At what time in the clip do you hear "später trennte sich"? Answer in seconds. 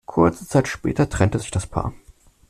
0.67-1.51